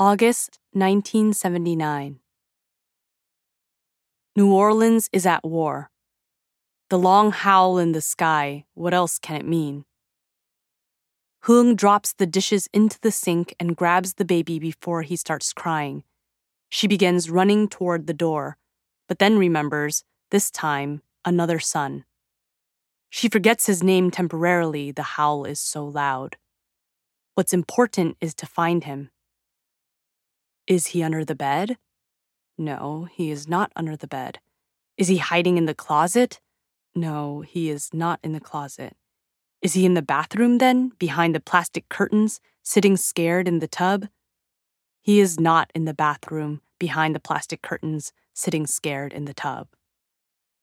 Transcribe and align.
August 0.00 0.60
1979. 0.74 2.20
New 4.36 4.52
Orleans 4.52 5.10
is 5.12 5.26
at 5.26 5.44
war. 5.44 5.90
The 6.88 6.96
long 6.96 7.32
howl 7.32 7.78
in 7.78 7.90
the 7.90 8.00
sky, 8.00 8.64
what 8.74 8.94
else 8.94 9.18
can 9.18 9.34
it 9.34 9.44
mean? 9.44 9.86
Hung 11.42 11.74
drops 11.74 12.12
the 12.12 12.28
dishes 12.28 12.68
into 12.72 13.00
the 13.00 13.10
sink 13.10 13.56
and 13.58 13.74
grabs 13.74 14.14
the 14.14 14.24
baby 14.24 14.60
before 14.60 15.02
he 15.02 15.16
starts 15.16 15.52
crying. 15.52 16.04
She 16.68 16.86
begins 16.86 17.28
running 17.28 17.66
toward 17.66 18.06
the 18.06 18.14
door, 18.14 18.56
but 19.08 19.18
then 19.18 19.36
remembers, 19.36 20.04
this 20.30 20.48
time, 20.48 21.02
another 21.24 21.58
son. 21.58 22.04
She 23.10 23.28
forgets 23.28 23.66
his 23.66 23.82
name 23.82 24.12
temporarily, 24.12 24.92
the 24.92 25.18
howl 25.18 25.44
is 25.44 25.58
so 25.58 25.84
loud. 25.84 26.36
What's 27.34 27.52
important 27.52 28.16
is 28.20 28.32
to 28.34 28.46
find 28.46 28.84
him. 28.84 29.10
Is 30.68 30.88
he 30.88 31.02
under 31.02 31.24
the 31.24 31.34
bed? 31.34 31.78
No, 32.58 33.08
he 33.10 33.30
is 33.30 33.48
not 33.48 33.72
under 33.74 33.96
the 33.96 34.06
bed. 34.06 34.38
Is 34.98 35.08
he 35.08 35.16
hiding 35.16 35.56
in 35.56 35.64
the 35.64 35.74
closet? 35.74 36.40
No, 36.94 37.40
he 37.40 37.70
is 37.70 37.94
not 37.94 38.20
in 38.22 38.32
the 38.32 38.40
closet. 38.40 38.94
Is 39.62 39.72
he 39.72 39.86
in 39.86 39.94
the 39.94 40.02
bathroom 40.02 40.58
then, 40.58 40.92
behind 40.98 41.34
the 41.34 41.40
plastic 41.40 41.88
curtains, 41.88 42.38
sitting 42.62 42.98
scared 42.98 43.48
in 43.48 43.60
the 43.60 43.66
tub? 43.66 44.08
He 45.00 45.20
is 45.20 45.40
not 45.40 45.70
in 45.74 45.86
the 45.86 45.94
bathroom, 45.94 46.60
behind 46.78 47.14
the 47.14 47.20
plastic 47.20 47.62
curtains, 47.62 48.12
sitting 48.34 48.66
scared 48.66 49.14
in 49.14 49.24
the 49.24 49.32
tub. 49.32 49.68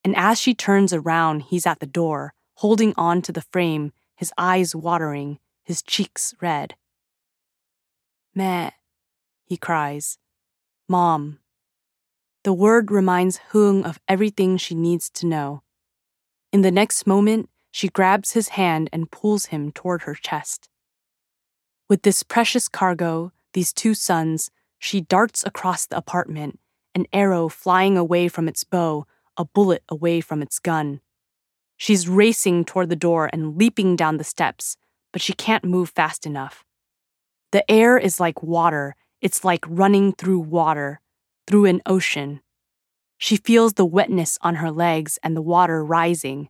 And 0.04 0.16
as 0.16 0.40
she 0.40 0.54
turns 0.54 0.94
around, 0.94 1.41
he's 1.44 1.66
at 1.66 1.80
the 1.80 1.88
door, 1.88 2.35
holding 2.58 2.94
on 2.96 3.24
to 3.24 3.32
the 3.32 3.41
frame, 3.41 3.91
his 4.16 4.32
eyes 4.38 4.76
watering, 4.76 5.40
his 5.63 5.82
cheeks 5.82 6.35
red. 6.41 6.76
Meh, 8.35 8.70
he 9.45 9.58
cries. 9.58 10.17
Mom. 10.88 11.40
The 12.44 12.54
word 12.54 12.91
reminds 12.91 13.40
Hoong 13.51 13.84
of 13.85 13.99
everything 14.07 14.57
she 14.57 14.76
needs 14.76 15.10
to 15.12 15.26
know. 15.26 15.63
In 16.51 16.62
the 16.62 16.71
next 16.71 17.07
moment, 17.07 17.49
she 17.71 17.90
grabs 17.90 18.32
his 18.32 18.49
hand 18.49 18.90
and 18.93 19.12
pulls 19.12 19.48
him 19.48 19.71
toward 19.71 20.04
her 20.04 20.16
chest. 20.16 20.70
With 21.90 22.04
this 22.04 22.23
precious 22.23 22.68
cargo, 22.68 23.32
these 23.54 23.73
two 23.73 23.93
sons, 23.93 24.51
she 24.79 25.01
darts 25.01 25.43
across 25.46 25.85
the 25.85 25.98
apartment, 25.98 26.60
an 26.93 27.05
arrow 27.12 27.49
flying 27.49 27.98
away 27.98 28.27
from 28.27 28.48
its 28.48 28.63
bow, 28.63 29.05
a 29.38 29.46
bullet 29.46 29.84
away 29.90 30.21
from 30.21 30.41
its 30.41 30.60
gun. 30.60 31.01
She's 31.77 32.07
racing 32.07 32.66
toward 32.66 32.90
the 32.90 32.96
door 32.96 33.29
and 33.34 33.57
leaping 33.57 33.96
down 33.96 34.18
the 34.18 34.23
steps, 34.23 34.77
but 35.12 35.21
she 35.21 35.34
can't 35.34 35.66
move 35.66 35.90
fast 35.90 36.26
enough. 36.26 36.63
The 37.51 37.70
air 37.70 37.98
is 37.98 38.20
like 38.20 38.41
water, 38.41 38.96
it's 39.21 39.44
like 39.44 39.66
running 39.68 40.13
through 40.13 40.40
water, 40.40 41.02
through 41.48 41.66
an 41.66 41.82
ocean. 41.85 42.41
She 43.18 43.38
feels 43.38 43.74
the 43.74 43.85
wetness 43.85 44.38
on 44.41 44.55
her 44.55 44.72
legs 44.72 45.18
and 45.24 45.35
the 45.35 45.41
water 45.41 45.84
rising. 45.84 46.49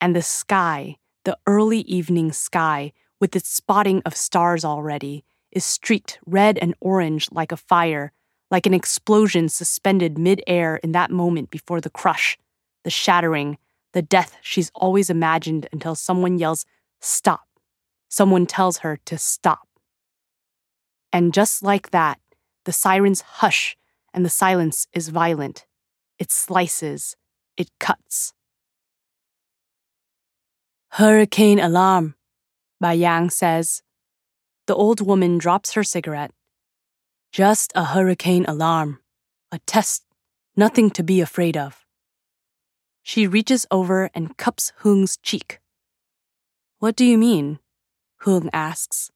And 0.00 0.16
the 0.16 0.22
sky, 0.22 0.96
the 1.24 1.38
early 1.46 1.80
evening 1.80 2.32
sky, 2.32 2.92
with 3.20 3.36
its 3.36 3.48
spotting 3.48 4.02
of 4.04 4.16
stars 4.16 4.64
already, 4.64 5.24
is 5.52 5.64
streaked 5.64 6.18
red 6.26 6.58
and 6.58 6.74
orange 6.80 7.28
like 7.30 7.52
a 7.52 7.56
fire, 7.56 8.12
like 8.50 8.66
an 8.66 8.74
explosion 8.74 9.48
suspended 9.48 10.18
mid-air 10.18 10.76
in 10.76 10.92
that 10.92 11.10
moment 11.10 11.50
before 11.50 11.80
the 11.80 11.90
crush, 11.90 12.38
the 12.84 12.90
shattering, 12.90 13.58
the 13.92 14.02
death 14.02 14.36
she's 14.42 14.70
always 14.74 15.10
imagined 15.10 15.68
until 15.72 15.94
someone 15.94 16.38
yells, 16.38 16.64
Stop. 17.00 17.46
Someone 18.08 18.46
tells 18.46 18.78
her 18.78 18.98
to 19.04 19.18
stop. 19.18 19.68
And 21.12 21.34
just 21.34 21.62
like 21.62 21.90
that, 21.90 22.18
the 22.64 22.72
sirens 22.72 23.20
hush 23.20 23.76
and 24.14 24.24
the 24.24 24.30
silence 24.30 24.86
is 24.92 25.08
violent. 25.08 25.66
It 26.18 26.30
slices, 26.30 27.16
it 27.56 27.70
cuts. 27.78 28.32
Hurricane 30.92 31.58
alarm, 31.58 32.14
Bai 32.80 32.94
Yang 32.94 33.30
says. 33.30 33.82
The 34.66 34.74
old 34.74 35.00
woman 35.00 35.38
drops 35.38 35.72
her 35.72 35.82
cigarette. 35.82 36.32
Just 37.32 37.72
a 37.74 37.84
hurricane 37.84 38.44
alarm, 38.46 39.00
a 39.50 39.58
test, 39.60 40.04
nothing 40.56 40.90
to 40.90 41.02
be 41.02 41.20
afraid 41.20 41.56
of. 41.56 41.86
She 43.02 43.26
reaches 43.26 43.66
over 43.70 44.10
and 44.14 44.36
cups 44.36 44.72
Hoong's 44.82 45.16
cheek. 45.16 45.60
What 46.78 46.94
do 46.94 47.04
you 47.04 47.16
mean? 47.18 47.58
Hoong 48.24 48.50
asks. 48.52 49.10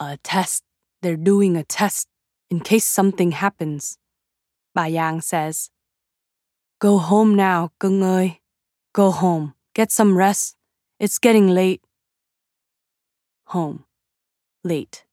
A 0.00 0.16
test, 0.18 0.62
they're 1.02 1.16
doing 1.16 1.56
a 1.56 1.64
test 1.64 2.08
in 2.50 2.60
case 2.60 2.84
something 2.84 3.32
happens. 3.32 3.98
Bai 4.74 4.88
Yang 4.88 5.20
says. 5.22 5.70
Go 6.80 6.98
home 6.98 7.34
now, 7.34 7.70
cưng 7.80 8.00
ơi. 8.00 8.38
Go 8.92 9.10
home. 9.10 9.54
Get 9.74 9.90
some 9.90 10.16
rest. 10.16 10.56
It's 10.98 11.18
getting 11.18 11.48
late. 11.48 11.82
Home. 13.46 13.84
Late. 14.64 15.04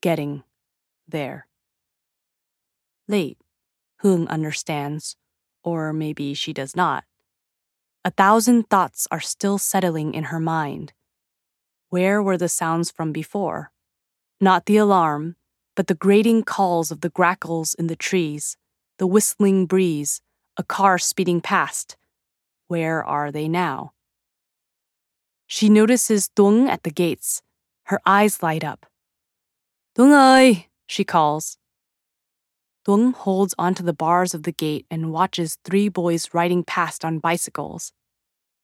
Getting. 0.00 0.42
There. 1.06 1.46
Late. 3.06 3.38
Hoong 4.02 4.28
understands. 4.28 5.16
Or 5.62 5.92
maybe 5.92 6.34
she 6.34 6.52
does 6.52 6.76
not. 6.76 7.04
A 8.04 8.10
thousand 8.10 8.70
thoughts 8.70 9.06
are 9.10 9.20
still 9.20 9.58
settling 9.58 10.14
in 10.14 10.24
her 10.24 10.40
mind. 10.40 10.92
Where 11.90 12.22
were 12.22 12.38
the 12.38 12.48
sounds 12.48 12.90
from 12.90 13.12
before? 13.12 13.72
Not 14.40 14.66
the 14.66 14.76
alarm, 14.76 15.34
but 15.74 15.88
the 15.88 15.96
grating 15.96 16.44
calls 16.44 16.92
of 16.92 17.00
the 17.00 17.08
grackles 17.08 17.74
in 17.74 17.88
the 17.88 17.96
trees, 17.96 18.56
the 18.98 19.06
whistling 19.06 19.66
breeze, 19.66 20.20
a 20.56 20.62
car 20.62 20.96
speeding 20.98 21.40
past. 21.40 21.96
Where 22.68 23.04
are 23.04 23.32
they 23.32 23.48
now? 23.48 23.94
She 25.48 25.68
notices 25.68 26.28
Dung 26.28 26.68
at 26.68 26.84
the 26.84 26.90
gates. 26.90 27.42
Her 27.84 28.00
eyes 28.06 28.42
light 28.42 28.62
up. 28.62 28.86
Dung 29.96 30.10
ơi, 30.10 30.66
she 30.86 31.02
calls. 31.02 31.58
Dung 32.84 33.12
holds 33.12 33.54
onto 33.58 33.82
the 33.82 33.92
bars 33.92 34.34
of 34.34 34.44
the 34.44 34.52
gate 34.52 34.86
and 34.88 35.12
watches 35.12 35.58
three 35.64 35.88
boys 35.88 36.28
riding 36.32 36.62
past 36.62 37.04
on 37.04 37.18
bicycles. 37.18 37.92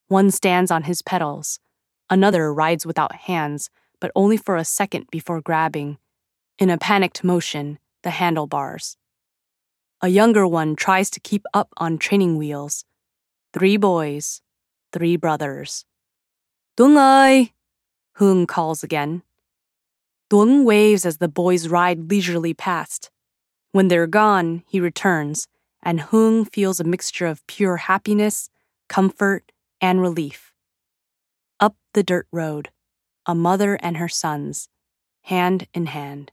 One 0.07 0.31
stands 0.31 0.71
on 0.71 0.85
his 0.85 1.03
pedals. 1.03 1.59
Another 2.09 2.55
rides 2.55 2.87
without 2.87 3.17
hands, 3.17 3.71
but 4.01 4.13
only 4.15 4.37
for 4.37 4.57
a 4.57 4.65
second 4.65 5.07
before 5.11 5.41
grabbing, 5.41 5.99
in 6.59 6.71
a 6.71 6.79
panicked 6.79 7.25
motion, 7.25 7.79
the 8.03 8.11
handlebars. 8.11 8.97
A 10.03 10.09
younger 10.09 10.47
one 10.47 10.77
tries 10.77 11.11
to 11.11 11.21
keep 11.21 11.45
up 11.55 11.71
on 11.77 11.99
training 11.99 12.37
wheels. 12.37 12.85
Three 13.53 13.77
boys, 13.77 14.43
three 14.93 15.17
brothers. 15.17 15.85
Dung 16.77 16.97
ơi, 16.97 17.53
Hung 18.17 18.47
calls 18.47 18.85
again. 18.85 19.23
Dung 20.31 20.65
waves 20.65 21.07
as 21.07 21.19
the 21.19 21.29
boys 21.29 21.69
ride 21.69 22.11
leisurely 22.11 22.55
past. 22.55 23.11
When 23.73 23.89
they're 23.89 24.07
gone, 24.07 24.63
he 24.69 24.79
returns, 24.79 25.49
and 25.83 26.01
Hung 26.01 26.45
feels 26.45 26.79
a 26.79 26.85
mixture 26.85 27.27
of 27.27 27.47
pure 27.47 27.77
happiness, 27.77 28.51
comfort, 28.89 29.51
and 29.81 30.01
relief. 30.01 30.53
Up 31.59 31.77
the 31.93 32.03
dirt 32.03 32.27
road 32.31 32.71
a 33.27 33.35
mother 33.35 33.75
and 33.83 33.97
her 33.97 34.09
sons, 34.09 34.69
hand 35.23 35.67
in 35.75 35.87
hand. 35.87 36.33